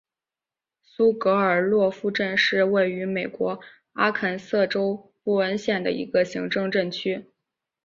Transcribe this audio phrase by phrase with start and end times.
[0.81, 3.59] 苏格尔洛夫镇区是位于美国
[3.93, 7.27] 阿肯色州布恩县的一个行政镇区。